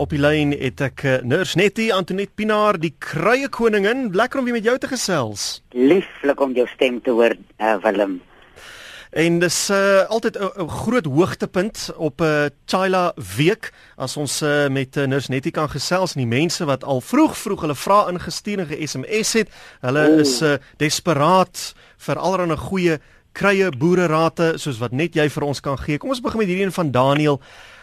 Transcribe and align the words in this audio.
Op 0.00 0.14
die 0.14 0.20
lyn 0.20 0.54
het 0.56 0.80
ek 0.80 1.02
uh, 1.04 1.18
Nurse 1.28 1.58
Nettie 1.60 1.90
Antoinette 1.92 2.32
Pinaar, 2.32 2.78
die 2.80 2.94
kruie 3.04 3.50
koningin, 3.52 4.06
lekker 4.16 4.40
om 4.40 4.46
weer 4.48 4.56
met 4.56 4.64
jou 4.64 4.78
te 4.80 4.88
gesels. 4.88 5.58
Lieflik 5.76 6.40
om 6.40 6.54
jou 6.56 6.64
stem 6.72 7.02
te 7.04 7.12
hoor, 7.12 7.34
uh, 7.60 7.74
Willem. 7.84 8.14
En 9.12 9.36
dis 9.42 9.58
uh, 9.68 10.06
altyd 10.08 10.38
'n 10.40 10.68
groot 10.72 11.04
hoogtepunt 11.04 11.90
op 11.96 12.20
'n 12.20 12.24
uh, 12.24 12.48
Chila 12.64 13.12
week 13.36 13.72
as 13.96 14.16
ons 14.16 14.40
uh, 14.42 14.68
met 14.68 14.96
uh, 14.96 15.04
Nurse 15.04 15.30
Nettie 15.30 15.52
kan 15.52 15.68
gesels 15.68 16.14
en 16.14 16.24
die 16.24 16.36
mense 16.38 16.64
wat 16.64 16.84
al 16.84 17.00
vroeg 17.00 17.36
vroeg 17.36 17.60
hulle 17.60 17.76
vrae 17.76 18.12
ingestuur 18.12 18.58
en 18.58 18.66
ge-SMS 18.72 19.32
het. 19.32 19.48
Hulle 19.80 20.08
Oeh. 20.08 20.20
is 20.20 20.40
uh, 20.42 20.54
desperaat 20.76 21.74
vir 21.98 22.16
allerlei 22.16 22.56
goeie 22.56 23.00
krye 23.32 23.68
boererate 23.70 24.54
soos 24.56 24.78
wat 24.78 24.92
net 24.92 25.14
jy 25.14 25.28
vir 25.28 25.44
ons 25.44 25.60
kan 25.60 25.76
gee. 25.78 25.98
Kom 25.98 26.08
ons 26.08 26.24
begin 26.24 26.38
met 26.38 26.48
hierdie 26.48 26.64
een 26.64 26.72
van 26.72 26.90
Daniel. 26.90 27.40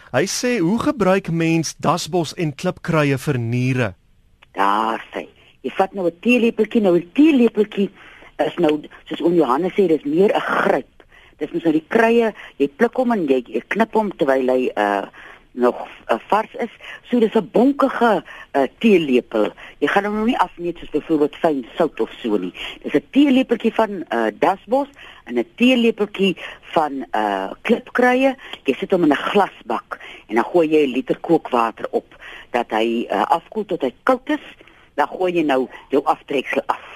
Hy 0.08 0.24
sê 0.24 0.56
hoe 0.64 0.78
gebruik 0.80 1.26
mens 1.28 1.74
dasbos 1.84 2.30
en 2.40 2.54
klipkruie 2.56 3.16
vir 3.20 3.38
niere? 3.38 3.88
Daar 4.56 5.02
sê. 5.12 5.26
Jy 5.60 5.72
vat 5.76 5.92
nou 5.92 6.06
'n 6.08 6.20
teelepeltjie, 6.24 6.80
nou 6.80 6.96
'n 6.96 7.10
teelepeltjie 7.12 7.90
is 8.46 8.56
nou 8.56 8.80
soos 9.04 9.20
om 9.20 9.34
Johannes 9.34 9.72
sê, 9.72 9.86
dis 9.86 10.04
meer 10.04 10.32
'n 10.32 10.40
gryp. 10.40 11.04
Dis 11.38 11.52
mos 11.52 11.62
nou 11.62 11.72
die 11.72 11.84
kruie, 11.88 12.32
jy 12.58 12.68
pluk 12.68 12.94
hom 12.96 13.12
en 13.12 13.26
jy, 13.26 13.44
jy 13.46 13.62
knip 13.68 13.92
hom 13.92 14.10
terwyl 14.10 14.48
hy 14.48 14.70
uh 14.76 15.06
nog 15.58 15.88
uh, 16.06 16.16
vars 16.26 16.54
is. 16.54 16.72
So 17.08 17.18
dis 17.18 17.34
'n 17.34 17.48
bonkige 17.52 18.24
uh, 18.52 18.62
teelepel. 18.78 19.52
Jy 19.78 19.86
gaan 19.86 20.04
hom 20.04 20.14
nou 20.14 20.26
nie 20.26 20.38
afneem 20.38 20.76
soos 20.76 20.90
byvoorbeeld 20.90 21.36
fyn 21.36 21.66
sout 21.76 22.00
of 22.00 22.10
so 22.22 22.36
nie. 22.36 22.52
Dis 22.82 22.94
'n 22.94 23.06
teelepeltjie 23.10 23.74
van 23.74 23.90
uh, 23.90 24.26
dasbos 24.38 24.88
en 25.24 25.38
'n 25.38 25.46
teelepeltjie 25.54 26.36
van 26.74 27.04
uh, 27.12 27.50
klipkruie. 27.62 28.34
Jy 28.64 28.74
sit 28.78 28.90
hom 28.90 29.02
in 29.02 29.12
'n 29.12 29.24
glasbak 29.30 29.98
en 30.26 30.34
dan 30.34 30.44
gooi 30.44 30.68
jy 30.68 30.86
'n 30.86 30.92
liter 30.92 31.18
kookwater 31.18 31.86
op 31.90 32.14
dat 32.50 32.70
hy 32.70 33.06
uh, 33.10 33.22
afkoel 33.22 33.64
tot 33.64 33.82
hy 33.82 33.92
koud 34.02 34.28
is. 34.30 34.46
Dan 34.94 35.08
gooi 35.08 35.32
jy 35.32 35.42
nou 35.42 35.68
jou 35.88 36.04
aftreksel 36.04 36.62
af 36.66 36.86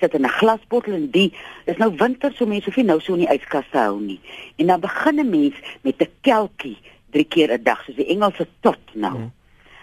sit 0.00 0.14
in 0.14 0.24
'n 0.24 0.38
glasbottel 0.40 0.94
en 0.94 1.10
die 1.10 1.32
is 1.64 1.76
nou 1.76 1.92
winter 1.96 2.32
so 2.32 2.46
mense 2.46 2.64
hoef 2.64 2.76
nie 2.76 2.84
nou 2.84 3.00
so 3.00 3.12
in 3.12 3.26
die 3.26 3.34
yskas 3.34 3.64
te 3.70 3.78
hou 3.78 4.00
nie. 4.00 4.20
En 4.56 4.66
dan 4.66 4.80
begin 4.80 5.18
'n 5.18 5.30
mens 5.30 5.54
met 5.82 6.00
'n 6.00 6.10
kelkie 6.20 6.78
drie 7.10 7.24
keer 7.24 7.52
'n 7.52 7.62
dag 7.62 7.84
soos 7.84 7.96
die 7.96 8.08
Engelse 8.14 8.46
tot 8.60 8.78
nou. 8.94 9.18
Mm. 9.18 9.32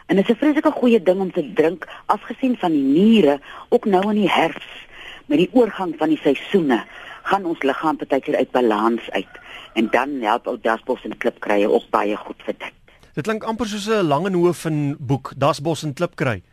En 0.05 0.15
dit 0.15 0.29
is 0.29 0.35
'n 0.35 0.37
vreeslike 0.37 0.71
goeie 0.71 1.03
ding 1.03 1.19
om 1.19 1.31
te 1.31 1.53
drink 1.53 1.87
afgesien 2.05 2.57
van 2.57 2.71
die 2.71 2.83
niere 2.83 3.39
ook 3.69 3.85
nou 3.85 4.09
in 4.09 4.21
die 4.21 4.31
herfs 4.31 4.87
met 5.25 5.37
die 5.37 5.49
oorgang 5.51 5.95
van 5.97 6.09
die 6.09 6.21
seisoene 6.21 6.83
gaan 7.23 7.45
ons 7.45 7.61
liggaam 7.61 7.97
partykeer 7.97 8.35
uit 8.35 8.51
balans 8.51 9.09
uit 9.09 9.33
en 9.73 9.87
dan 9.91 10.21
help 10.21 10.47
ou 10.47 10.57
dasbos 10.61 11.03
en 11.03 11.17
klipkrye 11.17 11.69
ook 11.69 11.89
baie 11.89 12.15
goed 12.15 12.43
vir 12.45 12.55
dit. 12.57 12.73
Dit 13.15 13.23
klink 13.23 13.43
amper 13.43 13.67
soos 13.67 13.87
'n 13.87 14.07
lang 14.07 14.25
en 14.25 14.33
hoof 14.33 14.65
in 14.65 14.95
boek 14.99 15.33
dasbos 15.37 15.83
en 15.83 15.93
klipkry. 15.93 16.43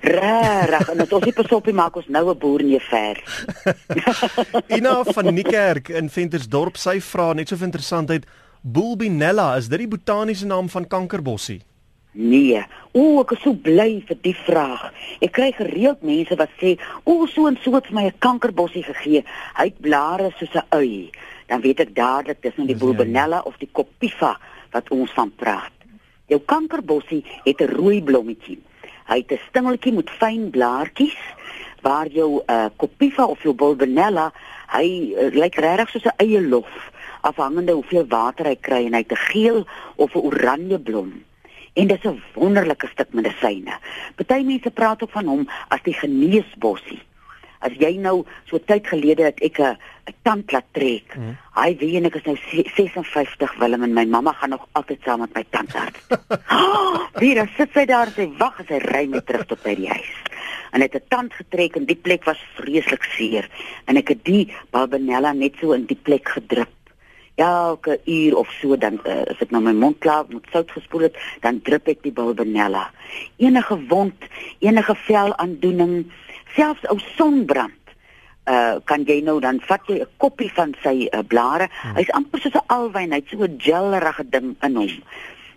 Reg, 0.00 0.88
en 0.90 0.98
dit 0.98 1.12
ons 1.12 1.24
nie 1.24 1.32
pasopie 1.32 1.72
maak 1.72 1.96
ons 1.96 2.08
nou 2.08 2.30
'n 2.30 2.38
boer 2.38 2.62
nie 2.62 2.80
ver. 2.80 3.22
Ina 4.76 5.04
van 5.04 5.34
Niekerk 5.34 5.88
in 5.88 6.10
Ventersdorp 6.10 6.76
sy 6.76 7.00
vra 7.00 7.32
net 7.32 7.48
so 7.48 7.56
'n 7.56 7.70
interessantheid 7.70 8.26
Bulbinella, 8.66 9.52
is 9.54 9.68
dit 9.70 9.78
die 9.78 9.86
botaniese 9.86 10.46
naam 10.50 10.66
van 10.66 10.88
kankerbossie? 10.90 11.60
Nee. 12.18 12.64
O, 12.90 13.20
ek 13.20 13.36
is 13.36 13.44
so 13.44 13.54
bly 13.54 14.00
vir 14.08 14.16
die 14.24 14.32
vraag. 14.40 14.88
Ek 15.22 15.36
kry 15.36 15.52
gereeld 15.54 16.02
mense 16.02 16.34
wat 16.40 16.50
sê, 16.58 16.72
"O, 17.04 17.28
so 17.30 17.46
en 17.46 17.58
so 17.62 17.76
het 17.76 17.92
my 17.94 18.06
'n 18.06 18.18
kankerbossie 18.18 18.82
gegee. 18.82 19.22
Hy 19.54 19.66
het 19.70 19.80
blare 19.80 20.32
soos 20.38 20.50
'n 20.54 20.66
ui." 20.74 21.10
Dan 21.46 21.60
weet 21.60 21.80
ek 21.80 21.94
dadelik 21.94 22.42
dis 22.42 22.56
nou 22.56 22.66
die 22.66 22.74
Bulbinella 22.74 23.40
of 23.44 23.54
die 23.58 23.68
Copifa 23.72 24.36
wat 24.72 24.90
ons 24.90 25.12
van 25.12 25.30
praat. 25.36 25.72
Jou 26.26 26.40
kankerbossie 26.40 27.24
het 27.44 27.60
'n 27.60 27.70
rooi 27.70 28.02
blommetjie. 28.02 28.58
Hy 29.06 29.16
het 29.16 29.30
'n 29.30 29.40
stingeltjie 29.48 29.92
met 29.92 30.10
fyn 30.10 30.50
blaartjies 30.50 31.18
waar 31.82 32.08
jou 32.08 32.42
uh, 32.46 32.66
Copifa 32.76 33.26
of 33.26 33.42
jou 33.42 33.54
Bulbinella, 33.54 34.32
hy 34.66 35.14
uh, 35.14 35.30
lyk 35.34 35.54
regtig 35.54 35.88
soos 35.88 36.04
'n 36.04 36.16
eie 36.16 36.40
lof 36.40 36.90
afhangende 37.26 37.72
hoeveel 37.72 38.06
water 38.08 38.46
hy 38.46 38.56
kry 38.68 38.84
en 38.86 38.94
hy 38.94 39.02
het 39.04 39.12
'n 39.12 39.26
geel 39.32 39.66
of 39.96 40.14
'n 40.14 40.26
oranje 40.28 40.78
blom. 40.78 41.12
En 41.76 41.86
dit 41.86 42.04
is 42.04 42.10
'n 42.10 42.22
wonderlike 42.34 42.86
stuk 42.86 43.12
medisyne. 43.12 43.74
Party 44.14 44.42
mense 44.42 44.70
praat 44.70 45.02
ook 45.02 45.10
van 45.10 45.26
hom 45.26 45.48
as 45.68 45.82
die 45.82 45.94
geneesbossie. 45.94 47.02
As 47.58 47.72
jy 47.78 47.96
nou 47.96 48.24
so 48.44 48.58
tyd 48.58 48.86
gelede 48.86 49.22
het 49.22 49.40
ek 49.40 49.58
'n 49.58 49.76
tand 50.22 50.52
laat 50.52 50.64
trek. 50.72 51.16
Mm. 51.16 51.36
Hy 51.54 51.76
weet 51.76 52.04
ek 52.04 52.14
is 52.14 52.22
nou 52.22 52.36
56 52.76 53.56
Willem 53.58 53.82
en 53.82 53.92
my 53.92 54.04
mamma 54.04 54.32
gaan 54.32 54.50
nog 54.50 54.66
altyd 54.72 55.00
saam 55.04 55.20
met 55.20 55.34
my 55.34 55.44
tandarts. 55.50 56.00
oh, 56.50 57.06
wie 57.20 57.34
dan 57.34 57.48
sit 57.56 57.70
sy 57.72 57.84
daar 57.84 58.06
en 58.06 58.12
sy 58.12 58.28
wag 58.38 58.60
as 58.60 58.68
hy 58.68 58.78
ry 58.78 59.06
met 59.06 59.26
terug 59.26 59.46
tot 59.46 59.62
by 59.62 59.74
die 59.74 59.88
huis. 59.88 60.14
En 60.70 60.80
het 60.80 60.94
'n 60.94 61.08
tand 61.08 61.34
getrek 61.34 61.76
en 61.76 61.84
die 61.84 62.00
plek 62.02 62.24
was 62.24 62.38
vreeslik 62.54 63.02
seer 63.02 63.48
en 63.84 63.96
ek 63.96 64.08
het 64.08 64.24
die 64.24 64.54
Barbanella 64.70 65.32
net 65.32 65.54
so 65.60 65.72
in 65.72 65.86
die 65.86 66.00
plek 66.02 66.28
gedruk 66.28 66.75
elke 67.36 68.00
uur 68.04 68.36
of 68.36 68.50
so 68.60 68.76
dan 68.76 69.00
uh, 69.04 69.22
as 69.28 69.40
ek 69.44 69.52
nou 69.52 69.60
my 69.60 69.74
mond 69.76 69.98
klaar 70.00 70.24
met 70.28 70.44
sout 70.52 70.70
gespoel 70.72 71.08
het, 71.08 71.16
dan 71.44 71.60
drup 71.64 71.88
ek 71.92 72.00
die 72.04 72.12
bulbinella. 72.12 72.86
Enige 73.36 73.76
wond, 73.90 74.28
enige 74.64 74.96
velaandoening, 75.04 76.06
selfs 76.56 76.86
ou 76.92 76.96
sonbrand, 77.16 77.74
uh 78.48 78.78
kan 78.88 79.02
jy 79.04 79.18
nou 79.26 79.40
dan 79.42 79.58
vat 79.68 79.82
jy 79.90 79.98
'n 80.00 80.08
koppie 80.22 80.48
van 80.54 80.72
sy 80.82 81.08
uh, 81.10 81.20
blare. 81.26 81.68
Hmm. 81.82 81.96
Hy's 81.98 82.12
amper 82.16 82.40
soos 82.40 82.54
'n 82.54 82.68
alwyn, 82.72 83.12
hy't 83.12 83.28
so 83.28 83.44
'n 83.44 83.58
gellerige 83.60 84.24
ding 84.30 84.56
in 84.62 84.76
hom. 84.76 84.94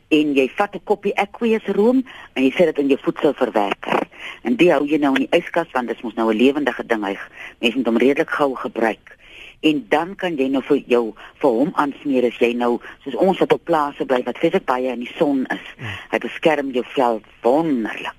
En 0.09 0.34
jy 0.34 0.50
vat 0.57 0.75
'n 0.75 0.84
koppie 0.84 1.16
aqueous 1.16 1.68
room 1.78 2.03
en 2.34 2.44
jy 2.44 2.51
sit 2.51 2.66
dit 2.75 2.79
in 2.84 2.88
jou 2.88 3.00
voedselverwerker. 3.01 4.07
En 4.44 4.56
dit 4.56 4.72
hou 4.72 4.84
jy 4.85 4.97
nou 4.97 5.16
in 5.16 5.29
die 5.29 5.38
yskas 5.39 5.72
want 5.72 5.88
dit 5.88 6.01
mos 6.01 6.16
nou 6.16 6.34
'n 6.34 6.38
lewendige 6.38 6.84
ding 6.85 7.06
hy. 7.06 7.16
Mense 7.59 7.78
moet 7.78 7.88
hom 7.88 7.97
redelik 7.97 8.29
gou 8.29 8.56
gebruik 8.56 9.19
en 9.59 9.86
dan 9.90 10.16
kan 10.16 10.38
jy 10.38 10.47
nou 10.47 10.62
vir 10.64 10.84
jou 10.88 11.03
vir 11.42 11.58
hom 11.58 11.74
aansmeer 11.75 12.30
as 12.30 12.40
jy 12.40 12.53
nou 12.53 12.78
soos 13.03 13.16
ons 13.16 13.40
wat 13.40 13.53
op 13.53 13.66
plase 13.66 14.06
bly 14.06 14.22
wat 14.28 14.40
fisiek 14.40 14.66
baie 14.66 14.92
in 14.94 15.03
die 15.03 15.14
son 15.18 15.46
is. 15.52 15.68
Ja. 15.80 15.97
Hy 16.14 16.24
beskerm 16.24 16.72
jou 16.75 16.86
vel 16.96 17.22
wonderlik. 17.44 18.16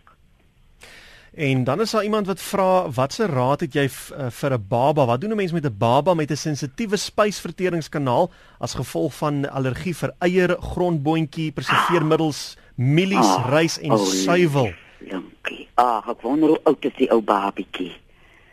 En 1.41 1.65
dan 1.65 1.81
is 1.81 1.91
daar 1.91 2.05
iemand 2.05 2.27
wat 2.27 2.41
vra 2.43 2.91
watse 2.91 3.27
raad 3.27 3.61
het 3.61 3.75
jy 3.75 3.87
uh, 3.87 4.27
vir 4.31 4.53
'n 4.53 4.65
baba? 4.69 5.07
Wat 5.07 5.21
doen 5.21 5.31
'n 5.31 5.37
mens 5.37 5.53
met 5.53 5.65
'n 5.65 5.77
baba 5.79 6.15
met 6.15 6.31
'n 6.31 6.37
sensitiewe 6.37 6.97
spysverteringskanaal 6.97 8.31
as 8.59 8.75
gevolg 8.75 9.15
van 9.15 9.51
allergie 9.51 9.97
vir 9.97 10.13
eier, 10.19 10.57
grondboontjie, 10.61 11.53
preserveermiddels, 11.53 12.57
mielies, 12.75 13.37
ah, 13.37 13.47
rys 13.49 13.79
en 13.79 13.93
oh, 13.93 14.05
suiwel? 14.05 14.73
Dankie. 14.99 15.69
Ah, 15.75 16.09
ek 16.09 16.21
wonder 16.21 16.49
hoe 16.49 16.61
oud 16.65 16.85
is 16.85 16.97
die 16.97 17.11
ou 17.11 17.23
babietjie? 17.23 18.00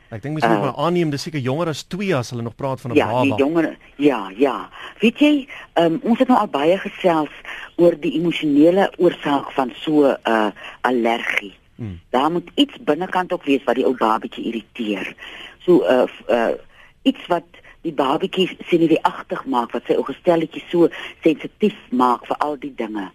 Ek 0.10 0.22
dink 0.24 0.38
mens 0.38 0.48
moet 0.48 0.70
uh, 0.70 0.78
aanneem 0.86 1.10
dis 1.12 1.26
seker 1.28 1.42
jonger 1.44 1.68
as 1.74 1.84
2 1.92 2.16
as 2.16 2.30
hulle 2.32 2.46
nog 2.46 2.56
praat 2.56 2.82
van 2.82 2.92
'n 2.92 2.96
ja, 2.96 3.08
baba. 3.08 3.24
Ja, 3.24 3.36
die 3.36 3.44
jonger. 3.44 3.78
Ja, 3.96 4.32
ja. 4.38 4.70
Weet 5.00 5.20
jy, 5.20 5.48
um, 5.74 6.00
ons 6.04 6.20
het 6.20 6.28
nou 6.28 6.40
al 6.40 6.48
baie 6.48 6.78
gesels 6.78 7.34
oor 7.76 8.00
die 8.00 8.14
emosionele 8.20 8.92
oorsaak 8.98 9.52
van 9.52 9.72
so 9.76 10.08
'n 10.08 10.18
uh, 10.24 10.50
allergie. 10.82 11.54
Hmm. 11.76 12.00
Daar 12.10 12.32
moet 12.32 12.50
iets 12.56 12.78
binnekant 12.80 13.34
ook 13.34 13.44
wees 13.44 13.64
wat 13.64 13.76
die 13.76 13.86
ou 13.86 13.96
babatjie 13.98 14.46
irriteer. 14.46 15.16
So 15.60 15.84
'n 15.84 15.92
uh, 15.92 16.08
uh, 16.30 16.56
iets 17.04 17.28
wat 17.28 17.46
die 17.82 17.94
babatjie 17.94 18.58
senuweeagtig 18.68 19.46
maak, 19.46 19.72
wat 19.72 19.84
sy 19.86 19.94
ou 19.94 20.04
gestelletjie 20.04 20.64
so 20.70 20.88
sensitief 21.24 21.76
maak 21.90 22.26
vir 22.26 22.38
al 22.38 22.58
die 22.60 22.74
dinge. 22.76 23.12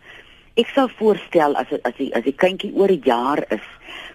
Ek 0.54 0.68
sou 0.74 0.88
voorstel 0.98 1.56
as 1.56 1.70
as 1.82 1.94
die 1.96 2.10
as 2.14 2.24
die 2.24 2.36
kindjie 2.36 2.72
oor 2.76 2.92
'n 2.92 3.02
jaar 3.04 3.40
is, 3.48 3.64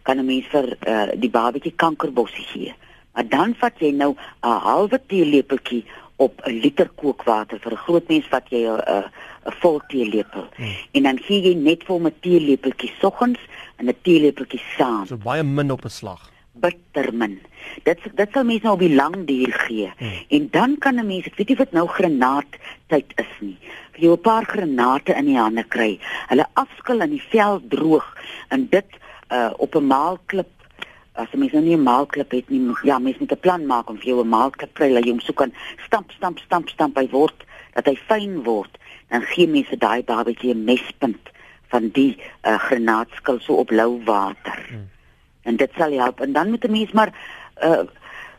kan 0.03 0.19
'n 0.19 0.25
mens 0.25 0.45
vir 0.53 0.77
uh, 0.87 1.07
die 1.15 1.29
babatjie 1.29 1.73
kankerbossie 1.75 2.45
gee. 2.53 2.73
Maar 3.13 3.27
dan 3.29 3.55
vat 3.55 3.73
jy 3.79 3.91
nou 3.91 4.13
'n 4.13 4.59
halwe 4.67 4.99
teelepeltjie 5.07 5.83
op 6.17 6.41
'n 6.45 6.59
liter 6.61 6.89
kookwater 6.95 7.59
vir 7.59 7.71
'n 7.71 7.83
groot 7.85 8.07
mens 8.09 8.27
wat 8.29 8.45
jy 8.49 8.69
'n 8.69 8.81
'n 9.45 9.53
vol 9.61 9.81
teelepel. 9.87 10.45
Hmm. 10.55 10.73
En 10.91 11.03
dan 11.03 11.17
gee 11.19 11.41
jy 11.41 11.55
net 11.55 11.83
vir 11.83 11.99
'n 11.99 12.13
teelepeltjie 12.21 12.93
soggens 13.01 13.39
en 13.77 13.87
'n 13.89 13.97
teelepeltjie 14.01 14.61
saam. 14.77 15.05
So 15.05 15.17
baie 15.17 15.43
min 15.43 15.71
op 15.71 15.85
'n 15.85 15.89
slag 15.89 16.31
bitter 16.61 17.13
min. 17.13 17.39
Dit 17.85 18.01
dit 18.15 18.33
sal 18.33 18.45
mense 18.47 18.65
nou 18.65 18.75
op 18.75 18.83
die 18.83 18.95
lang 18.95 19.15
duur 19.29 19.53
gee. 19.67 19.91
Hmm. 19.97 20.19
En 20.29 20.47
dan 20.51 20.77
kan 20.77 20.95
'n 20.95 21.07
mens, 21.07 21.25
ek 21.25 21.35
weet 21.35 21.49
nie 21.49 21.57
wat 21.57 21.71
nou 21.71 21.87
granaat 21.87 22.51
tyd 22.87 23.13
is 23.15 23.33
nie. 23.39 23.57
Paar 24.21 24.45
granate 24.45 25.13
in 25.13 25.25
die 25.25 25.37
hande 25.37 25.63
kry. 25.63 25.99
Hulle 26.29 26.45
afskil 26.53 27.01
in 27.01 27.15
die 27.15 27.23
vel 27.31 27.61
droog 27.69 28.07
en 28.49 28.67
dit 28.69 28.99
uh 29.31 29.51
op 29.57 29.75
'n 29.75 29.87
maalklip 29.87 30.51
as 31.13 31.31
jy 31.31 31.39
mens 31.39 31.53
nou 31.53 31.63
nie 31.63 31.75
'n 31.75 31.83
maalklip 31.83 32.31
het 32.31 32.49
nie, 32.49 32.61
ja, 32.83 32.99
mens 32.99 33.17
moet 33.17 33.31
'n 33.31 33.39
plan 33.39 33.65
maak 33.65 33.89
om 33.89 33.97
vir 33.97 34.05
jou 34.05 34.21
'n 34.21 34.29
maalklip 34.29 34.73
kry, 34.73 34.91
laat 34.91 35.05
jy 35.05 35.11
hom 35.11 35.19
so 35.19 35.33
kan 35.33 35.53
stamp 35.85 36.11
stamp 36.11 36.39
stamp 36.39 36.69
stamp 36.69 36.93
by 36.93 37.07
word 37.09 37.45
dat 37.73 37.85
hy 37.85 37.95
fyn 37.95 38.43
word. 38.43 38.77
Dan 39.09 39.21
gee 39.21 39.47
mense 39.47 39.77
daai 39.77 40.03
babatjie 40.03 40.53
'n 40.53 40.63
mespunt 40.63 41.29
van 41.67 41.89
die 41.89 42.17
uh 42.43 42.59
granaatskil 42.59 43.39
so 43.39 43.53
op 43.53 43.71
lou 43.71 44.03
water. 44.03 44.65
Hmm 44.69 44.89
en 45.47 45.55
dit 45.55 45.71
sal 45.79 45.95
help 45.95 46.21
en 46.21 46.33
dan 46.35 46.49
moet 46.49 46.65
'n 46.67 46.71
mens 46.71 46.91
maar 46.91 47.11
uh 47.63 47.85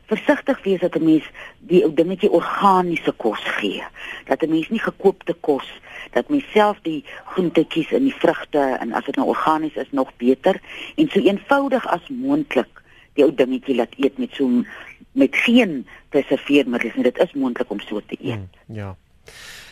versigtig 0.08 0.62
wees 0.64 0.81
dat 0.81 0.96
'n 0.96 1.05
mens 1.05 1.25
die 1.58 1.82
dingetjie 1.94 2.31
organiese 2.31 3.12
kos 3.12 3.40
gee 3.60 3.84
dat 4.25 4.43
'n 4.43 4.50
mens 4.50 4.69
nie 4.69 4.81
gekoopte 4.81 5.34
kos 5.40 5.69
dat 6.12 6.28
mens 6.28 6.50
self 6.52 6.78
die 6.82 7.05
groentetjies 7.25 7.93
en 7.93 8.02
die 8.08 8.14
vrugte 8.14 8.76
en 8.81 8.93
as 8.93 9.05
dit 9.05 9.16
nou 9.16 9.28
organies 9.28 9.75
is 9.75 9.90
nog 9.90 10.10
beter 10.16 10.60
en 10.96 11.08
so 11.08 11.20
eenvoudig 11.20 11.87
as 11.87 12.08
moontlik 12.08 12.82
die 13.19 13.25
ou 13.25 13.34
dingetjie 13.34 13.76
laat 13.76 13.94
eet 13.99 14.19
met 14.19 14.32
so 14.32 14.64
met 15.12 15.37
geen 15.37 15.87
preserveermiddels 16.08 16.94
en 16.94 17.02
dit 17.02 17.19
is 17.19 17.32
moontlik 17.32 17.70
om 17.70 17.81
so 17.81 18.00
te 18.06 18.16
eet. 18.20 18.34
Hmm, 18.66 18.75
ja. 18.76 18.96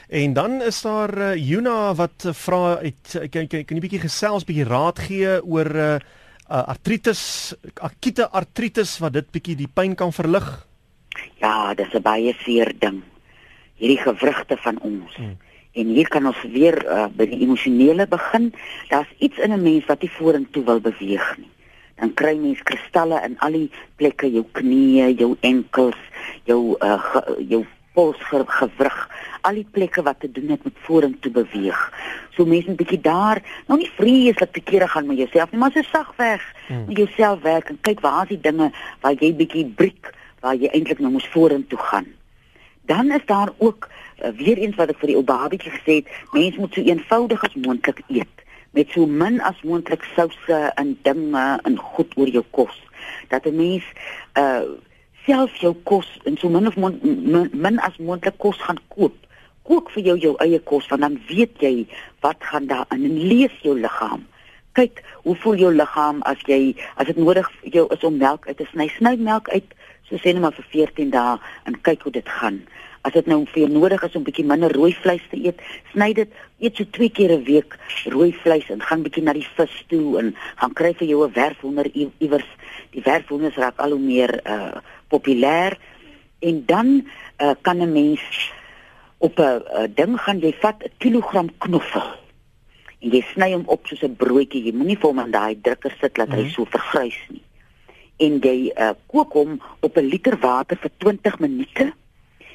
En 0.09 0.32
dan 0.32 0.62
is 0.62 0.82
daar 0.82 1.19
uh, 1.19 1.35
Juna 1.49 1.94
wat 1.94 2.25
uh, 2.27 2.32
vra 2.32 2.77
uit 2.77 3.29
kan 3.31 3.47
kan 3.47 3.65
kan 3.65 3.77
jy 3.77 3.82
bietjie 3.82 4.05
gesels 4.06 4.47
bietjie 4.47 4.69
raad 4.69 4.99
gee 5.09 5.39
oor 5.43 5.71
uh, 5.75 5.97
uh, 6.50 6.62
artritis 6.72 7.54
akute 7.81 8.28
artritis 8.31 8.98
wat 9.02 9.12
dit 9.12 9.31
bietjie 9.32 9.56
die 9.56 9.70
pyn 9.70 9.94
kan 9.94 10.12
verlig? 10.12 10.46
Ja, 11.40 11.75
dis 11.75 11.93
'n 11.94 12.02
baie 12.02 12.34
seer 12.44 12.72
ding. 12.78 13.02
Hierdie 13.76 14.00
gewrigte 14.00 14.56
van 14.56 14.78
ons. 14.81 15.16
Hmm. 15.16 15.37
En 15.72 15.87
hier 15.87 16.08
kan 16.08 16.26
ons 16.26 16.43
weer 16.52 16.76
uh, 16.87 17.06
by 17.12 17.26
die 17.26 17.43
emosionele 17.44 18.06
begin. 18.06 18.52
Daar's 18.88 19.12
iets 19.19 19.38
in 19.38 19.52
'n 19.52 19.62
mens 19.62 19.84
wat 19.87 20.00
nie 20.00 20.10
vorentoe 20.10 20.64
wil 20.64 20.81
beweeg 20.81 21.37
nie. 21.38 21.50
Dan 21.96 22.14
kry 22.14 22.37
mens 22.37 22.62
kristalle 22.62 23.20
in 23.25 23.38
al 23.38 23.52
die 23.52 23.70
plekke, 23.96 24.31
jou 24.32 24.44
knieë, 24.52 25.16
jou 25.16 25.37
enkels, 25.40 25.96
jou 26.44 26.76
uh, 26.81 27.00
ge, 27.00 27.64
jou 27.96 28.14
polsgewrig, 28.14 29.08
al 29.43 29.54
die 29.54 29.66
plekke 29.70 30.02
wat 30.02 30.20
te 30.20 30.31
doen 30.31 30.48
het 30.50 30.64
met 30.64 30.75
vorentoe 30.87 31.32
beweeg. 31.32 31.93
So 32.37 32.44
mense 32.44 32.70
'n 32.70 32.76
bietjie 32.76 33.00
daar, 33.00 33.43
nou 33.66 33.78
nie 33.78 33.90
vreeslik 33.96 34.52
te 34.52 34.60
kere 34.60 34.88
gaan 34.88 35.06
met 35.06 35.16
jouself 35.16 35.50
nie, 35.50 35.60
maar 35.60 35.72
so 35.72 35.82
sag 35.82 36.12
weg 36.16 36.43
hmm. 36.69 36.84
met 36.87 36.96
jouself 36.96 37.43
werk 37.43 37.69
en 37.69 37.78
kyk 37.81 38.00
waar 38.00 38.22
is 38.22 38.28
die 38.28 38.40
dinge 38.40 38.72
waar 39.00 39.12
jy 39.12 39.34
bietjie 39.34 39.66
breek 39.66 40.14
waar 40.40 40.54
jy 40.54 40.69
eintlik 40.69 40.98
nou 40.98 41.10
moes 41.10 41.28
vorentoe 41.28 41.78
gaan. 41.78 42.06
Dan 42.87 43.10
is 43.10 43.26
daar 43.26 43.52
ook 43.58 43.88
uh, 44.22 44.28
weer 44.28 44.58
eens 44.58 44.76
wat 44.76 44.90
ek 44.90 44.98
vir 44.98 45.06
die 45.06 45.16
ou 45.16 45.25
babietjie 45.25 45.72
gesê 45.72 45.94
het, 45.94 46.08
mense 46.32 46.60
moet 46.60 46.75
so 46.75 46.81
eenvoudig 46.81 47.44
as 47.44 47.54
moontlik 47.54 48.02
eet 48.08 48.44
met 48.70 48.90
so 48.90 49.06
min 49.06 49.40
as 49.40 49.62
moontlik 49.62 50.04
souse 50.14 50.72
en 50.75 50.98
dinge 51.02 51.60
en 51.62 51.78
goed 51.78 52.12
oor 52.16 52.28
jou 52.28 52.44
kos. 52.50 52.76
Dat 53.28 53.46
'n 53.46 53.56
mens 53.56 53.84
uh 54.34 54.84
self 55.26 55.55
jou 55.61 55.75
kos 55.84 56.06
en 56.25 56.38
so 56.38 56.49
min 56.49 56.67
of 56.70 56.76
min, 56.76 56.99
min, 57.02 57.50
min 57.52 57.81
as 57.82 57.99
moontlik 57.99 58.38
kos 58.38 58.58
gaan 58.62 58.78
koop. 58.94 59.14
Kook 59.67 59.90
vir 59.96 60.12
jou 60.12 60.17
jou 60.23 60.34
eie 60.44 60.61
kos 60.70 60.87
want 60.93 61.02
dan 61.02 61.19
weet 61.28 61.58
jy 61.62 61.75
wat 62.25 62.43
gaan 62.50 62.70
daar 62.70 62.87
in 62.94 63.05
en 63.08 63.19
lees 63.31 63.55
jou 63.67 63.75
liggaam. 63.78 64.25
Kyk, 64.78 65.02
hoe 65.25 65.34
voel 65.43 65.58
jou 65.64 65.73
liggaam 65.75 66.23
as 66.31 66.40
jy 66.46 66.76
as 66.96 67.11
dit 67.11 67.19
nodig 67.19 67.49
jou 67.64 67.87
is 67.94 68.05
om 68.06 68.19
melk 68.20 68.46
uit 68.46 68.58
te 68.61 68.69
sny, 68.70 68.88
sny 68.99 69.17
melk 69.19 69.50
uit 69.50 69.75
so 70.06 70.19
sê 70.23 70.32
net 70.32 70.44
maar 70.44 70.55
vir 70.55 70.67
14 70.70 71.11
dae 71.11 71.38
en 71.67 71.79
kyk 71.88 72.06
hoe 72.06 72.14
dit 72.14 72.34
gaan. 72.38 72.61
As 73.06 73.14
dit 73.14 73.26
nou 73.31 73.40
vir 73.50 73.64
jou 73.64 73.70
nodig 73.70 74.02
is 74.02 74.14
om 74.19 74.25
bietjie 74.26 74.46
minder 74.46 74.72
rooi 74.75 74.93
vleis 75.02 75.22
te 75.31 75.38
eet, 75.38 75.58
sny 75.93 76.12
dit 76.14 76.31
eet 76.62 76.79
so 76.79 76.87
twee 76.94 77.11
keer 77.11 77.32
'n 77.34 77.44
week 77.46 77.75
rooi 78.14 78.32
vleis 78.43 78.69
en 78.70 78.82
gaan 78.82 79.02
bietjie 79.02 79.22
na 79.22 79.32
die 79.32 79.46
vis 79.56 79.75
toe 79.88 80.19
en 80.19 80.34
gaan 80.56 80.75
kry 80.75 80.93
vir 80.94 81.08
jou 81.08 81.26
'n 81.26 81.32
werfhonder 81.32 81.87
iewers. 81.94 82.50
Die 82.93 83.02
werfhonders 83.02 83.56
raak 83.56 83.79
al 83.79 83.90
hoe 83.90 84.00
meer 84.00 84.40
uh 84.46 84.79
populêr 85.08 85.79
en 86.38 86.64
dan 86.67 87.06
uh, 87.38 87.55
kan 87.62 87.79
'n 87.79 87.93
mens 87.93 88.53
op 89.19 89.38
'n 89.38 89.43
uh, 89.43 89.88
ding 89.94 90.20
gaan 90.20 90.38
jy 90.41 90.53
vat 90.61 90.82
'n 90.82 90.93
kilogram 90.99 91.49
knoffel 91.58 92.06
en 93.00 93.11
jy 93.11 93.25
sny 93.32 93.53
hom 93.53 93.67
op 93.67 93.87
soos 93.87 94.03
'n 94.03 94.17
broodjie. 94.17 94.64
Jy 94.64 94.73
moenie 94.73 94.99
vir 94.99 95.08
hom 95.08 95.19
in 95.19 95.31
daai 95.31 95.61
drukker 95.61 95.94
sit 96.00 96.14
dat 96.14 96.29
hy 96.29 96.37
mm 96.37 96.43
-hmm. 96.43 96.50
so 96.50 96.64
vergrys 96.64 97.20
nie 97.29 97.47
en 98.23 98.38
jy 98.41 98.73
uh, 98.73 98.94
kook 99.12 99.35
hom 99.37 99.61
op 99.81 99.97
'n 99.97 100.08
liter 100.08 100.37
water 100.41 100.76
vir 100.76 100.91
20 100.99 101.38
minute. 101.38 101.93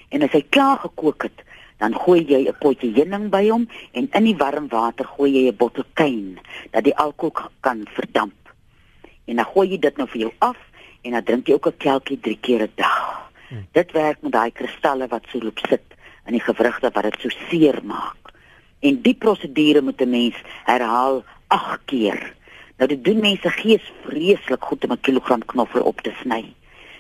En 0.10 0.22
as 0.22 0.32
hy 0.32 0.44
klaar 0.50 0.78
gekook 0.78 1.24
het, 1.24 1.44
dan 1.78 1.94
gooi 1.94 2.26
jy 2.26 2.48
'n 2.50 2.58
potjie 2.60 2.94
heuning 2.94 3.30
by 3.30 3.50
hom 3.50 3.68
en 3.92 4.10
in 4.12 4.24
die 4.24 4.38
warm 4.38 4.68
water 4.68 5.06
gooi 5.06 5.32
jy 5.32 5.48
'n 5.50 5.58
bottel 5.58 5.86
kyn 5.94 6.40
dat 6.72 6.84
die 6.84 6.96
alkohol 6.96 7.50
kan 7.60 7.86
verdamp. 7.94 8.54
En 9.26 9.36
dan 9.36 9.46
gooi 9.46 9.70
jy 9.70 9.80
dit 9.80 9.98
nou 9.98 10.08
vir 10.08 10.22
jou 10.22 10.34
af 10.40 10.58
en 11.02 11.12
dan 11.12 11.24
drink 11.24 11.48
jy 11.48 11.54
ook 11.54 11.68
'n 11.68 11.78
kelkie 11.78 12.20
3 12.20 12.38
keer 12.42 12.62
'n 12.62 12.72
dag. 12.76 13.30
Hmm. 13.50 13.68
Dit 13.72 13.92
werk 13.92 14.22
met 14.22 14.32
daai 14.32 14.52
kristalle 14.52 15.08
wat 15.08 15.26
so 15.28 15.40
loop 15.40 15.60
sit 15.70 15.84
in 16.26 16.34
die 16.34 16.44
gewrigte 16.44 16.90
wat 16.94 17.04
dit 17.04 17.18
so 17.20 17.30
seer 17.50 17.80
maak. 17.84 18.32
En 18.80 19.02
die 19.02 19.14
prosedure 19.14 19.82
moet 19.82 20.02
'n 20.02 20.10
mens 20.10 20.36
herhaal 20.64 21.24
8 21.48 21.80
keer. 21.86 22.34
Nou 22.78 22.90
dit 22.90 23.04
doen 23.04 23.20
mense 23.20 23.50
gees 23.50 23.92
vreeslik 24.06 24.64
goed 24.64 24.84
om 24.84 24.92
'n 24.92 25.02
kilogram 25.02 25.46
knoffel 25.46 25.82
op 25.82 26.02
te 26.02 26.14
sny. 26.22 26.54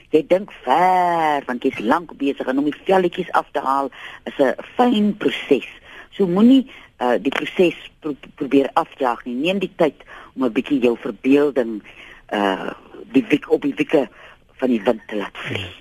Jy 0.09 0.25
dink 0.27 0.51
ver 0.63 1.43
want 1.45 1.63
jy's 1.63 1.79
lank 1.79 2.13
besig 2.17 2.47
om 2.47 2.63
die 2.63 2.81
velletjies 2.85 3.31
af 3.31 3.47
te 3.51 3.59
haal. 3.59 3.89
Is 4.23 4.37
'n 4.37 4.53
fyn 4.75 5.17
proses. 5.17 5.67
So 6.09 6.27
moenie 6.27 6.67
uh, 6.99 7.15
die 7.21 7.31
proses 7.31 7.75
pro 7.99 8.15
probeer 8.35 8.69
afjaag 8.73 9.25
nie. 9.25 9.35
Neem 9.35 9.59
die 9.59 9.71
tyd 9.75 10.03
om 10.35 10.45
'n 10.45 10.51
bietjie 10.51 10.79
jou 10.79 10.97
verbeelding 10.97 11.81
uh 12.33 12.71
die 13.13 13.25
wik 13.29 13.49
op 13.51 13.61
die 13.61 13.75
wikke 13.75 14.07
van 14.61 14.69
die 14.69 14.81
wind 14.83 15.01
te 15.07 15.15
laat 15.15 15.37
vlieg. 15.47 15.77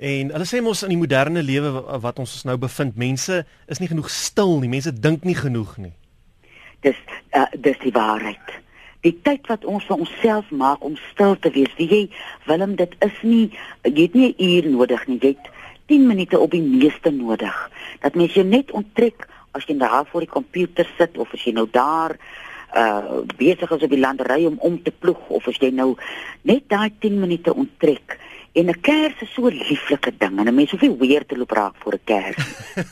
En 0.00 0.30
hulle 0.32 0.46
sê 0.48 0.62
mos 0.64 0.82
in 0.82 0.94
die 0.94 1.00
moderne 1.00 1.42
lewe 1.42 1.70
wat 2.00 2.18
ons 2.18 2.32
ons 2.38 2.46
nou 2.48 2.56
bevind, 2.56 2.96
mense 2.96 3.42
is 3.68 3.80
nie 3.80 3.88
genoeg 3.90 4.08
stil 4.10 4.58
nie. 4.60 4.72
Mense 4.72 4.92
dink 4.92 5.24
nie 5.28 5.36
genoeg 5.36 5.76
nie. 5.76 5.92
Dis 6.80 6.96
uh, 7.36 7.44
dis 7.52 7.76
die 7.84 7.92
waarheid 7.92 8.60
die 9.06 9.14
tyd 9.24 9.48
wat 9.48 9.64
ons 9.68 9.86
vir 9.88 10.02
onsself 10.04 10.48
maak 10.52 10.84
om 10.84 10.96
stil 11.10 11.36
te 11.40 11.52
wees. 11.54 11.72
Wie 11.78 11.88
jy 11.88 12.02
Willem, 12.48 12.76
dit 12.76 12.92
is 13.04 13.16
nie 13.24 13.46
jy 13.84 14.02
het 14.02 14.14
nie 14.14 14.34
'n 14.36 14.44
uur 14.44 14.70
nodig 14.76 15.06
nie. 15.06 15.18
Jy 15.20 15.28
het 15.28 15.50
10 15.88 16.06
minute 16.06 16.38
op 16.38 16.50
die 16.50 16.62
meeste 16.62 17.10
nodig. 17.10 17.70
Dat 18.00 18.14
mens 18.14 18.34
jou 18.34 18.44
net 18.44 18.70
onttrek 18.70 19.28
as 19.52 19.64
jy 19.66 19.78
daar 19.78 20.06
voor 20.06 20.20
die 20.20 20.34
komputer 20.34 20.86
sit 20.98 21.18
of 21.18 21.32
as 21.34 21.44
jy 21.44 21.52
nou 21.52 21.66
daar 21.70 22.16
uh 22.76 23.22
besig 23.36 23.70
is 23.70 23.82
op 23.82 23.90
die 23.90 23.98
landery 23.98 24.44
om 24.46 24.58
om 24.58 24.82
te 24.82 24.90
ploeg 24.90 25.28
of 25.28 25.48
as 25.48 25.58
jy 25.58 25.70
nou 25.70 25.96
net 26.42 26.68
daai 26.68 26.90
10 26.98 27.20
minute 27.20 27.54
onttrek 27.54 28.18
En 28.52 28.66
'n 28.66 28.80
kers 28.80 29.20
is 29.20 29.32
so 29.32 29.46
'n 29.46 29.54
lieflike 29.54 30.12
ding 30.18 30.38
en 30.38 30.46
'n 30.46 30.54
mens 30.54 30.70
hoef 30.70 30.80
nie 30.80 30.96
weer 30.98 31.26
te 31.26 31.36
loop 31.36 31.50
raak 31.50 31.74
vir 31.82 31.94
'n 31.94 32.04
kers. 32.04 32.36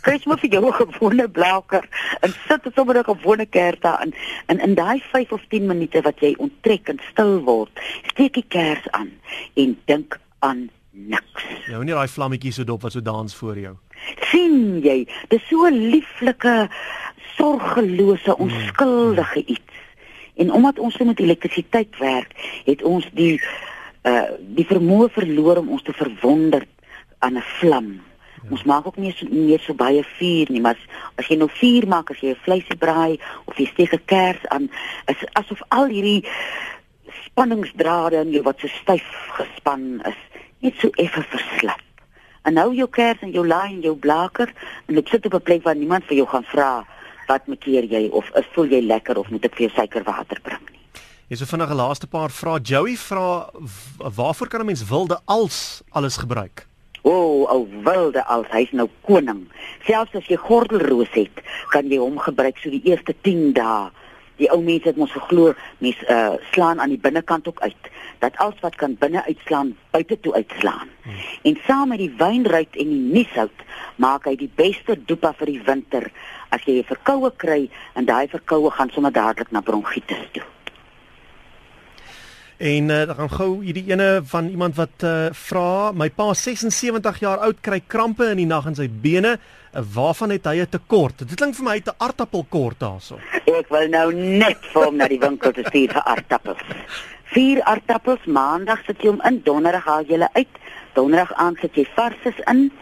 Kry 0.01 0.15
jy 0.21 0.27
maar 0.27 0.39
vir 0.39 0.51
jou 0.51 0.67
'n 0.67 0.73
gewone 0.73 1.29
blaker 1.29 1.85
en 2.21 2.35
sit 2.47 2.63
dit 2.63 2.75
sommer 2.75 2.99
'n 2.99 3.05
gewone 3.05 3.47
kers 3.47 3.81
daar 3.81 4.03
in. 4.03 4.15
En 4.47 4.61
in 4.61 4.75
daai 4.75 5.03
5 5.13 5.33
of 5.33 5.43
10 5.49 5.67
minute 5.67 6.01
wat 6.01 6.21
jy 6.21 6.35
onttrek 6.39 6.89
en 6.89 7.01
stil 7.11 7.43
word, 7.43 7.71
steek 8.07 8.35
die 8.35 8.49
kers 8.49 8.91
aan 8.91 9.11
en 9.55 9.79
dink 9.85 10.21
aan 10.39 10.71
niks. 10.91 11.45
Ja, 11.67 11.83
nie 11.83 11.95
daai 11.95 12.09
vlammetjie 12.09 12.53
so 12.53 12.65
dop 12.65 12.83
wat 12.83 12.93
so 12.93 13.03
dans 13.03 13.35
voor 13.35 13.59
jou. 13.59 13.77
Sien 14.31 14.81
jy, 14.83 15.07
dis 15.29 15.49
so 15.49 15.67
'n 15.67 15.91
lieflike, 15.91 16.69
sorgelose, 17.37 18.37
onskuldige 18.37 19.45
iets. 19.47 19.77
En 20.37 20.53
omdat 20.53 20.79
ons 20.79 20.97
met 20.99 21.21
elektrisiteit 21.21 21.99
werk, 21.99 22.33
het 22.65 22.83
ons 22.83 23.09
die 23.13 23.41
uh 24.07 24.31
die 24.39 24.67
vermoë 24.67 25.09
verloor 25.11 25.57
om 25.57 25.69
ons 25.69 25.83
te 25.83 25.93
verwonder 25.93 26.67
aan 27.19 27.37
'n 27.37 27.49
vlam. 27.59 27.89
Ja. 28.43 28.51
Ons 28.51 28.63
maak 28.65 28.87
ook 28.87 28.97
nie 28.97 29.13
so 29.17 29.27
meer 29.31 29.61
so 29.61 29.75
baie 29.75 30.05
vuur 30.19 30.47
nie, 30.51 30.61
maar 30.61 30.75
as, 30.75 30.85
as 31.15 31.27
jy 31.27 31.37
nou 31.37 31.49
vuur 31.51 31.89
maak 31.89 32.11
as 32.11 32.21
jy 32.21 32.31
'n 32.31 32.45
vleisie 32.45 32.77
braai 32.77 33.19
of 33.45 33.59
jy 33.59 33.67
steek 33.67 33.93
'n 33.93 34.05
kers 34.05 34.47
aan, 34.49 34.71
is 35.07 35.25
asof 35.33 35.61
al 35.69 35.87
hierdie 35.87 36.25
spanningsdrade 37.25 38.17
in 38.17 38.31
jou 38.31 38.43
wat 38.43 38.61
so 38.61 38.69
styf 38.69 39.09
gespan 39.39 40.01
is, 40.07 40.21
net 40.61 40.75
so 40.79 40.89
effe 40.97 41.23
verslap. 41.23 41.88
En 42.49 42.55
nou 42.57 42.71
jou 42.73 42.87
kers 42.89 43.21
en 43.21 43.33
jou 43.35 43.43
laai 43.45 43.75
en 43.75 43.81
jou 43.85 43.93
blaker 44.01 44.49
en 44.89 44.97
dit 44.97 45.09
sit 45.13 45.27
op 45.29 45.35
'n 45.35 45.47
plek 45.49 45.63
waar 45.63 45.77
niemand 45.77 46.05
vir 46.05 46.17
jou 46.17 46.29
gaan 46.29 46.45
vra 46.45 46.87
wat 47.27 47.47
maak 47.47 47.65
jy 47.65 48.09
of 48.09 48.25
is 48.35 48.49
voel 48.53 48.65
jy 48.65 48.81
lekker 48.81 49.19
of 49.19 49.29
moet 49.29 49.45
ek 49.45 49.55
vir 49.55 49.67
jou 49.67 49.75
suikerwater 49.77 50.41
bring 50.43 50.65
nie. 50.73 50.81
Hier's 51.29 51.43
'n 51.43 51.47
vinnige 51.47 51.75
laaste 51.75 52.07
paar 52.07 52.31
vrae. 52.31 52.61
Joey 52.61 52.97
vra 52.97 53.51
waarvoor 53.99 54.49
kan 54.49 54.61
'n 54.61 54.67
mens 54.67 54.89
wilde 54.89 55.21
als 55.25 55.83
alles 55.91 56.17
gebruik? 56.17 56.67
O, 57.03 57.11
oh, 57.11 57.51
ou 57.53 57.69
wilde 57.85 58.25
als, 58.25 58.47
hy's 58.51 58.73
nou 58.73 58.89
koning. 59.03 59.49
Selfs 59.85 60.15
as 60.15 60.27
jy 60.27 60.37
gordelroos 60.37 61.13
het, 61.13 61.43
kan 61.69 61.87
jy 61.89 61.99
hom 61.99 62.19
gebruik 62.19 62.59
so 62.59 62.71
die 62.71 62.83
eerste 62.85 63.15
10 63.21 63.53
dae. 63.53 63.91
Die 64.39 64.51
ou 64.55 64.61
mense 64.63 64.89
het 64.89 64.97
mos 64.97 65.13
geglo 65.13 65.55
mens 65.85 66.01
uh, 66.09 66.35
slaan 66.53 66.81
aan 66.81 66.95
die 66.95 67.01
binnekant 67.03 67.49
ook 67.49 67.61
uit 67.61 67.91
dat 68.19 68.37
alles 68.43 68.61
wat 68.61 68.75
kan 68.75 68.97
binne 68.99 69.25
uitslaan 69.25 69.77
buite 69.91 70.21
toe 70.21 70.35
uitslaan. 70.35 70.89
Hmm. 71.03 71.23
En 71.43 71.59
saam 71.67 71.89
met 71.89 71.99
die 71.99 72.15
wynruit 72.19 72.77
en 72.77 72.89
die 72.89 73.05
nieshout 73.15 73.65
maak 73.97 74.27
hy 74.31 74.37
die 74.39 74.51
beste 74.55 74.99
dopa 75.07 75.33
vir 75.39 75.53
die 75.55 75.63
winter 75.67 76.11
as 76.51 76.63
jy 76.67 76.79
'n 76.79 76.91
verkoue 76.91 77.31
kry 77.37 77.71
en 77.95 78.05
daai 78.05 78.29
verkoue 78.29 78.71
gaan 78.71 78.91
sommer 78.91 79.13
dadelik 79.13 79.51
na 79.51 79.61
bronkietes 79.61 80.31
toe. 80.33 80.47
En 82.59 82.89
uh, 82.91 83.07
dan 83.07 83.15
gaan 83.15 83.31
gou 83.31 83.51
hierdie 83.63 83.87
ene 83.87 84.21
van 84.25 84.49
iemand 84.49 84.75
wat 84.75 85.05
uh, 85.07 85.29
vra, 85.31 85.93
my 85.95 86.09
pa 86.11 86.33
76 86.35 87.21
jaar 87.23 87.39
oud 87.47 87.61
kry 87.63 87.79
krampe 87.87 88.27
in 88.33 88.41
die 88.43 88.49
nag 88.51 88.67
in 88.67 88.75
sy 88.75 88.89
bene, 88.91 89.37
waarvan 89.95 90.31
het 90.31 90.45
hy 90.45 90.61
'n 90.61 90.69
tekort? 90.69 91.19
Dit 91.19 91.35
klink 91.35 91.55
vir 91.55 91.65
my 91.65 91.71
hy 91.71 91.77
het 91.77 91.89
'n 91.89 92.03
aartappelkort 92.05 92.79
daarso. 92.79 93.19
Ek 93.45 93.69
wil 93.69 93.89
nou 93.89 94.15
net 94.15 94.59
vir 94.73 94.85
hom 94.85 94.97
na 94.97 95.09
die 95.09 95.19
winkel 95.19 95.53
te 95.53 95.65
stuur 95.65 95.93
vir 95.93 96.03
aartappels. 96.03 96.63
Vier 97.25 97.63
aartappels, 97.63 98.25
maandag 98.25 98.85
sit 98.87 99.03
jy 99.03 99.09
hom 99.09 99.21
in, 99.25 99.41
donderdag 99.45 99.85
haal 99.85 100.03
jy 100.03 100.13
hulle 100.13 100.29
uit, 100.33 100.55
donderdag 100.95 101.33
aand 101.35 101.59
sit 101.61 101.75
jy 101.75 101.87
varses 101.95 102.39
in 102.47 102.73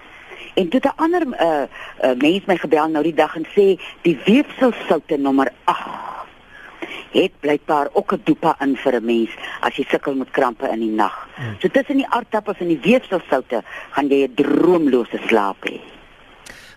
En 0.57 0.69
toe 0.69 0.81
'n 0.81 0.93
ander 0.97 1.23
uh, 1.27 1.63
uh 2.01 2.17
mens 2.19 2.45
my 2.45 2.57
gebel 2.57 2.89
nou 2.89 3.03
die 3.03 3.15
dag 3.15 3.37
en 3.37 3.47
sê 3.57 3.81
die 4.03 4.19
weefselsoute 4.25 5.17
nommer 5.17 5.53
8 5.65 6.07
het 7.11 7.33
blykbaar 7.41 7.89
ook 7.93 8.13
'n 8.13 8.21
dopa 8.25 8.57
in 8.61 8.77
vir 8.77 8.95
'n 8.95 9.05
mens 9.05 9.31
as 9.61 9.77
jy 9.77 9.85
sukkel 9.89 10.15
met 10.15 10.31
krampe 10.31 10.69
in 10.69 10.81
die 10.81 10.91
nag. 10.91 11.29
Hmm. 11.35 11.57
So 11.61 11.69
tussen 11.69 11.97
die 11.97 12.09
aardappels 12.09 12.59
en 12.59 12.69
die 12.69 12.81
weefselsoute 12.81 13.63
gaan 13.91 14.09
jy 14.09 14.23
'n 14.25 14.35
droomlose 14.35 15.19
slaap 15.27 15.57
hê. 15.69 15.81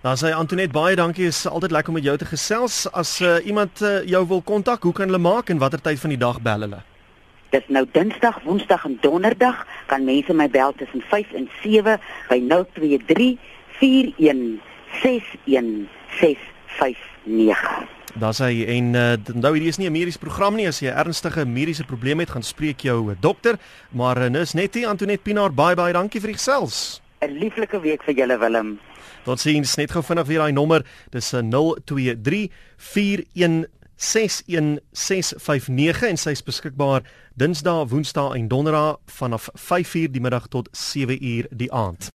Dan 0.01 0.15
sê 0.15 0.31
Antoinette 0.31 0.71
baie 0.71 0.95
dankie. 0.95 1.27
Is 1.27 1.47
altyd 1.47 1.71
lekker 1.75 1.91
om 1.91 1.97
met 1.99 2.05
jou 2.07 2.15
te 2.17 2.25
gesels. 2.25 2.85
As 2.95 3.17
uh, 3.19 3.35
iemand 3.45 3.81
uh, 3.81 3.99
jou 4.07 4.23
wil 4.27 4.41
kontak, 4.41 4.83
hoe 4.83 4.93
kan 4.95 5.11
hulle 5.11 5.19
maak 5.19 5.49
en 5.51 5.59
watter 5.59 5.81
tyd 5.81 5.99
van 5.99 6.13
die 6.15 6.21
dag 6.21 6.39
bel 6.41 6.63
hulle? 6.63 6.79
Dis 7.51 7.65
nou 7.67 7.83
Dinsdag, 7.91 8.39
Woensdag 8.45 8.85
en 8.85 8.97
Donderdag 9.01 9.65
kan 9.91 10.05
mense 10.07 10.33
my 10.33 10.47
bel 10.49 10.71
tussen 10.77 11.03
5 11.09 11.33
en 11.35 11.49
7 11.63 11.97
by 12.29 12.39
023 12.47 13.35
41 13.81 14.59
61 15.01 15.89
659. 16.21 17.97
Daar 18.19 18.33
sê 18.33 18.49
en 18.77 18.93
uh, 18.95 19.11
nou 19.35 19.53
hierdie 19.53 19.73
is 19.73 19.77
nie 19.77 19.89
'n 19.89 19.97
mediese 19.97 20.19
program 20.19 20.55
nie 20.55 20.67
as 20.67 20.79
jy 20.79 20.87
'n 20.87 20.97
ernstige 20.97 21.45
mediese 21.45 21.83
probleem 21.83 22.19
het 22.19 22.29
gaan 22.29 22.43
spreek 22.43 22.79
jou 22.81 23.15
dokter 23.19 23.59
maar 23.91 24.17
uh, 24.17 24.29
nis 24.29 24.53
net 24.53 24.73
hier 24.73 24.87
Antoinette 24.87 25.23
Pinaar 25.23 25.53
baie 25.53 25.75
baie 25.75 25.93
dankie 25.93 26.21
vir 26.21 26.33
die 26.33 26.39
gesels 26.39 27.01
'n 27.21 27.39
lieflike 27.39 27.81
week 27.81 28.03
vir 28.03 28.15
julle 28.15 28.39
Willem. 28.39 28.79
Tot 29.25 29.39
sins 29.39 29.75
net 29.75 29.91
gou 29.91 30.03
vinnig 30.03 30.27
weer 30.27 30.39
daai 30.39 30.51
nommer. 30.51 30.85
Dis 31.11 31.33
'n 31.33 31.51
023 31.51 32.49
41 32.77 33.67
61659 33.99 36.07
en 36.07 36.17
sy 36.17 36.31
is 36.31 36.43
beskikbaar 36.47 37.03
Dinsdae, 37.35 37.83
Woensdae 37.91 38.31
en 38.37 38.47
Donderdae 38.47 38.95
vanaf 39.19 39.49
5:00 39.55 40.11
die 40.15 40.23
middag 40.23 40.47
tot 40.47 40.69
7:00 40.71 41.47
die 41.51 41.71
aand. 41.71 42.07